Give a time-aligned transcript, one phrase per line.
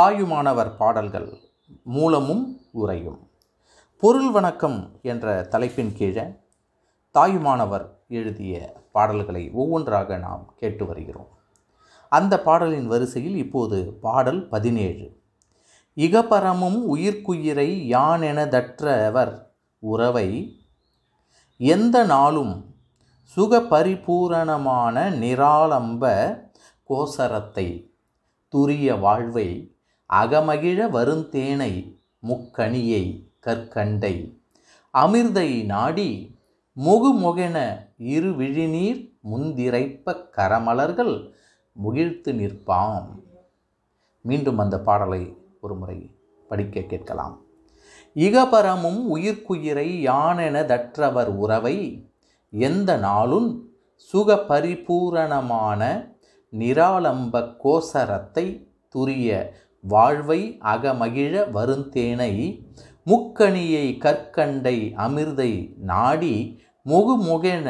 [0.00, 1.38] தாயுமானவர் பாடல்கள்
[1.84, 3.30] மூலமும் உரையும்
[3.96, 6.22] பொருள் வணக்கம் என்ற தலைப்பின் கீழே
[7.10, 11.28] தாயுமானவர் எழுதிய பாடல்களை ஒவ்வொன்றாக நாம் கேட்டு வருகிறோம்.
[12.08, 15.22] அந்த பாடலின் வரிசையில் இப்போது பாடல் பதினேழு.
[15.96, 19.42] இகபரமும் உயிர்க்குயிரை யானெனதற்றவர்
[19.78, 20.60] உறவை
[21.56, 22.74] எந்த நாளும்
[23.36, 26.04] சுகபரிபூரணமான நிராலம்ப
[26.88, 27.90] கோசரத்தை
[28.54, 29.75] துரிய வாழ்வை
[30.12, 31.72] அகமகிழ வருந்தேனை
[32.26, 34.14] முக்கணியை கற்கண்டை.
[34.94, 36.38] அமிர்தை நாடி
[36.76, 37.56] முகுமொகென
[37.98, 41.34] இரு விழிநீர் முந்திரைப்ப கரமலர்கள்
[41.72, 43.08] முகிழ்த்து நிற்பாம்.
[44.20, 46.10] மீண்டும் அந்த பாடலை ஒரு முறை
[46.48, 47.42] படிக்க கேட்கலாம்.
[48.16, 52.08] இகபரமும் உயிர்க்குயிரை யானென தற்றவர் உறவை
[52.50, 53.48] எந்த நாளும்
[54.12, 55.80] சுகபரிபூரணமான
[56.52, 58.46] நிராலம்ப கோசரத்தை
[58.94, 59.30] துரிய
[59.88, 62.32] வாழ்வை அகமகிழ வருந்தேனை
[63.06, 67.68] முக்கணியை கற்கண்டை அமிர்தை நாடி முகுமுகென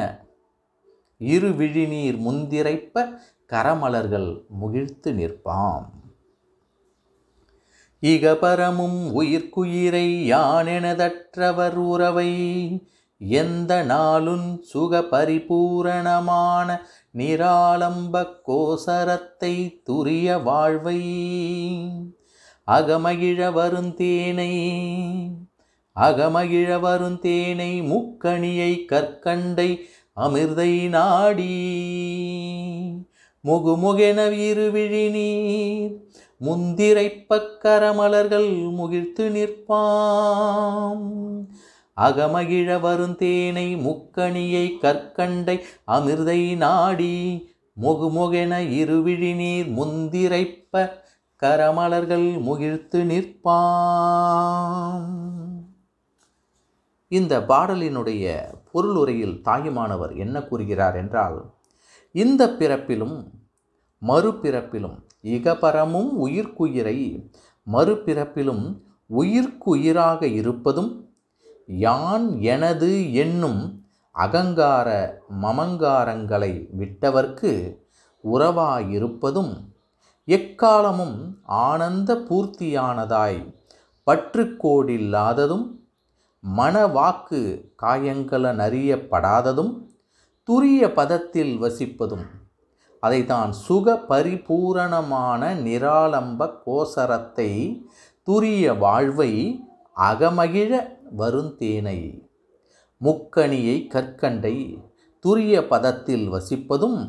[1.18, 3.04] இரு விழிநீர் முந்திரைப்ப
[3.52, 5.86] கரமலர்கள் முகிழ்த்து நிற்பாம்.
[8.00, 12.32] இகபரமும் உயிர்க்குயிரை யானெனதற்றவர் உறவை
[13.18, 21.00] எந்த நாளும் சுக பரிபூரணமான நிராலம்ப கோசரத்தை துரிய வாழ்வை?
[22.66, 24.78] அகமகிழ வருந்தேனை
[25.96, 29.78] அகமகிழ வருந்தேனை முக்கணியை கற்கண்டை
[30.16, 31.82] அமிர்தை நாடி.
[33.44, 36.04] முகுமுகென இருவிழி நீர்
[36.40, 37.56] முந்திரைப்பக்
[38.70, 41.04] முகிழ்த்து நிற்பாம்.
[41.96, 51.04] அகமகிழ வருந்தேனை முக்கணியை கற்கண்டை அமிர்தை நாடி முகுமுகென இருவிழி நீர் முந்திரைப்ப
[51.42, 55.06] கரமலர்கள் முகிழ்த்து நிற்பாம்
[57.12, 61.44] இந்த பாடலினுடைய பொருளுரையில் தாயுமானவர் என்ன கூறுகிறார் என்றால்
[62.14, 63.30] இந்த பிறப்பிலும்
[64.02, 64.96] மறுபிறப்பிலும்
[65.28, 67.24] இகபரமும் உயிர்க்குயிரை
[67.66, 68.80] மறுபிறப்பிலும்
[69.10, 71.05] உயிர்க்குயிராக இருப்பதும்
[71.68, 73.60] யான் எனது என்னும்
[74.14, 74.88] அகங்கார
[75.42, 77.52] மமங்காரங்களை விட்டவர்க்கு
[78.24, 79.54] உறவாயிருப்பதும்
[80.28, 81.18] எக்காலமும்
[81.62, 83.40] ஆனந்த பூர்த்தியானதாய்
[84.06, 85.66] பற்றுக்கோடில்லாததும்
[86.44, 87.40] மனவாக்கு
[87.82, 89.72] காயங்கள நறியப்படாததும்
[90.48, 92.26] துரிய பதத்தில் வசிப்பதும்
[93.02, 97.50] அதைத்தான் சுக பரிபூரணமான நிராலம்ப கோசரத்தை
[98.28, 99.32] துரிய வாழ்வை
[100.02, 100.72] அகமகிழ
[101.18, 102.28] வருந்தேனை.
[103.04, 104.82] முக்கணியை கற்கண்டை
[105.24, 107.00] துரிய பதத்தில் வசிப்பதும்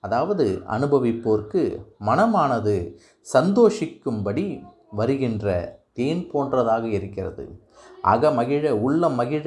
[0.00, 1.62] அதாவது அனுபவிப்போர்க்கு
[2.00, 2.94] மனமானது
[3.32, 5.46] சந்தோஷிக்கும்படி வருகின்ற
[5.92, 7.60] தேன் போன்றதாக இருக்கிறது.
[8.04, 9.46] அகமகிழ உள்ள மகிழ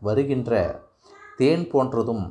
[0.00, 0.80] வருகின்ற
[1.36, 2.30] தேன் போன்றதும்.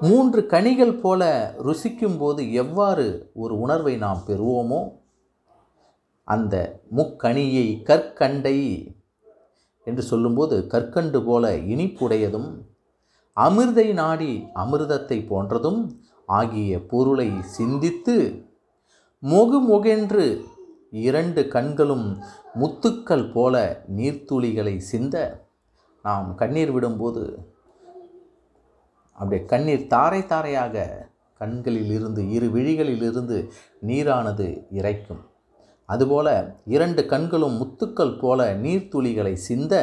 [0.00, 4.98] மூன்று கனிகள் போல ருசிக்கும்போது எவ்வாறு ஒரு உணர்வை நாம் பெறுவோமோ
[6.24, 8.58] அந்த முக்கணியை கற்கண்டை
[9.90, 12.50] என்று சொல்லும்போது கற்கண்டு போல இனிப்புடையதும்
[13.36, 15.80] அமிர்தை நாடி அமிர்தத்தை போன்றதும்
[16.28, 17.28] ஆகிய பொருளை
[17.58, 18.16] சிந்தித்து
[19.22, 20.24] மொகு மொகென்று
[21.00, 22.06] இரண்டு கண்களும்
[22.60, 23.54] முத்துக்கள் போல
[23.96, 25.16] நீர்த்துளிகளை சிந்த
[26.04, 27.24] நாம் கண்ணீர் விடும்போது
[29.18, 30.84] அப்படியே கண்ணீர் தாரை தாரையாக
[31.40, 33.36] கண்களில் இருந்து இரு விழிகளிலிருந்து
[33.86, 34.46] நீரானது
[34.78, 35.22] இறைக்கும்.
[35.92, 36.28] அதுபோல
[36.74, 39.74] இரண்டு கண்களும் முத்துக்கள் போல நீர்த்துளிகளை சிந்த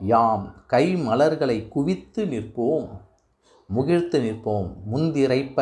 [0.00, 2.88] யாம் கை மலர்களை குவித்து நிற்போம்
[3.68, 4.68] முகிழ்த்து நிற்போம்.
[4.92, 5.58] முந்திரைப்ப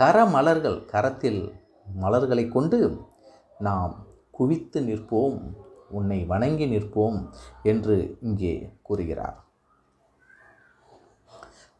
[0.00, 1.42] கரமலர்கள் கரத்தில்
[2.02, 2.80] மலர்களை கொண்டு
[3.66, 3.94] நாம்
[4.38, 5.38] குவித்து நிற்போம்
[5.98, 7.18] உன்னை வணங்கி நிற்போம்
[7.62, 9.36] என்று இங்கே கூறுகிறார்.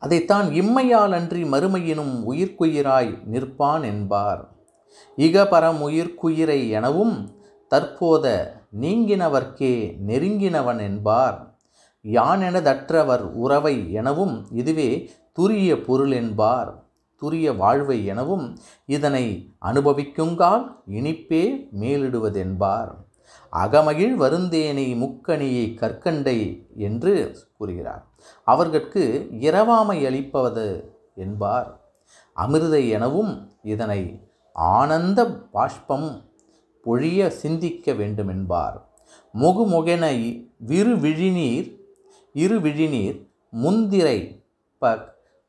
[0.03, 4.43] அதைத்தான் இம்மையால் அன்றி மறுமையினும் உயிர்க்குயிராய் நிற்பான் என்பார்.
[5.17, 7.31] இகபரம் உயிர்க்குயிரை எனவும்
[7.69, 11.59] தற்போத நீங்கினவர்க்கே நெருங்கினவன் என்பார்.
[12.03, 16.85] யானெனதற்றவர் உறவை எனவும் இதுவே துரிய பொருள் என்பார்.
[17.23, 22.93] துரிய வாழ்வை எனவும் இதனை அனுபவிக்குங்கால் இனிப்பே மேலிடுவதென்பார்.
[23.53, 28.07] அகமகிழ் வருந்தேனை முக்கணியை கற்கண்டை என்று கூறுகிறார்.
[28.47, 29.05] அவர்கட்கு
[29.41, 30.85] இரவாமை அளிப்பவது
[31.15, 31.81] என்பார்.
[32.37, 34.23] அமிர்தை எனவும் இதனை
[34.59, 35.21] ஆனந்த
[35.53, 36.09] பாஷ்பம்
[36.87, 38.77] பொழிய சிந்திக்க வேண்டுமென்பார்.
[39.35, 40.05] முகுமுகென
[40.71, 41.69] விரு விழிநீர்
[42.35, 43.19] இரு விழிநீர்
[43.63, 44.19] முந்திரை
[44.79, 44.93] ப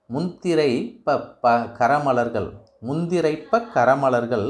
[0.10, 0.72] முந்திரை
[1.06, 2.50] ப ப கரமலர்கள்
[2.82, 4.48] முந்திரைப்ப கரமலர்கள்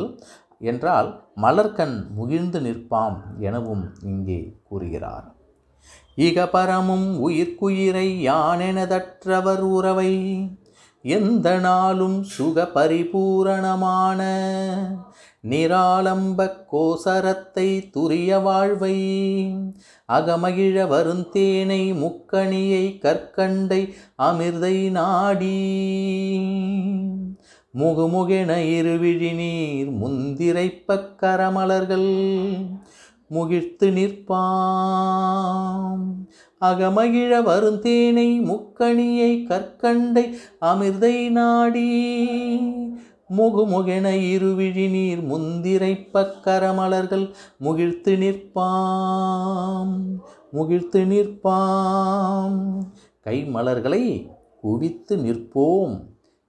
[0.59, 5.27] என்றால் மலர்கண் முகிழ்ந்து நிற்பாம் எனவும் இங்கே கூறுகிறார்.
[6.17, 10.11] இகபரமும் உயிர்க்குயிரை யானெனதற்றவர் உறவை
[11.01, 14.21] எந்த நாளும் சுக பரிபூரணமான
[15.49, 18.97] நிராலம்ப கோசரத்தை துரிய வாழ்வை
[20.09, 25.57] அகமகிழ வருந்தேனை முக்கணியை கற்கண்டை அமிர்தை நாடி
[27.77, 32.11] முகுமுகென இருவிழி நீர் முந்திரைப்பக் கரமலர்கள்
[33.29, 34.67] முகிழ்த்து நிற்பாம்.
[36.61, 41.91] அகமகிழ வருந்தேனை முக்கணியை கற்கண்டை அமிர்தை நாடி.
[43.37, 49.95] முகுமுகென இருவிழி நீர் முந்திரை பக்கரமலர்கள் முகிழ்த்து நிற்பாம்.
[50.51, 52.81] முகிழ்த்து நிற்பாம்.
[53.25, 54.29] கைமலர்களை
[54.61, 55.95] குவித்து நிற்போம்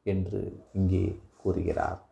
[0.03, 2.09] என்று இங்கே கூறுகிறார்.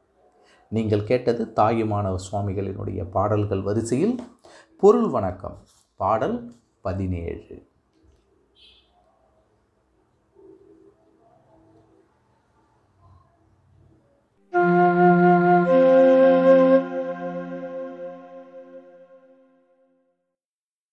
[0.69, 4.17] நீங்கள் கேட்டது தாயுமானவ சுவாமிகளினுடைய பாடல்கள் வரிசையில்
[4.77, 5.59] பொருள் வணக்கம்
[5.97, 6.53] பாடல்
[6.83, 7.68] பதினேழு.